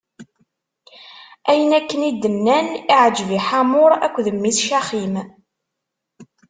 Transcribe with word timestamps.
Ayen 1.49 1.71
akken 1.79 2.01
i 2.09 2.11
d-nnan, 2.21 2.67
iɛǧeb 2.93 3.29
i 3.37 3.39
Ḥamur 3.47 3.91
akked 4.05 4.27
mmi-s 4.35 4.59
Caxim. 4.67 5.15